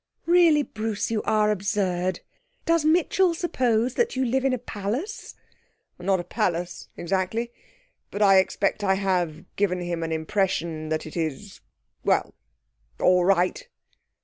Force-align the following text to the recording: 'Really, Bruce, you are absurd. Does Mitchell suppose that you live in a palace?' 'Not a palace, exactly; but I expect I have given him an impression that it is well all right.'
'Really, 0.25 0.63
Bruce, 0.63 1.11
you 1.11 1.21
are 1.27 1.51
absurd. 1.51 2.21
Does 2.65 2.83
Mitchell 2.83 3.35
suppose 3.35 3.93
that 3.93 4.15
you 4.15 4.25
live 4.25 4.43
in 4.43 4.51
a 4.51 4.57
palace?' 4.57 5.35
'Not 5.99 6.19
a 6.19 6.23
palace, 6.23 6.89
exactly; 6.97 7.51
but 8.09 8.19
I 8.23 8.39
expect 8.39 8.83
I 8.83 8.95
have 8.95 9.45
given 9.57 9.79
him 9.79 10.01
an 10.01 10.11
impression 10.11 10.89
that 10.89 11.05
it 11.05 11.15
is 11.15 11.61
well 12.03 12.33
all 12.99 13.25
right.' 13.25 13.67